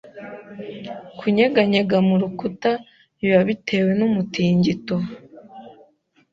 [1.17, 2.71] Kunyeganyega mu rukuta
[3.19, 4.95] biba bitewe numutingito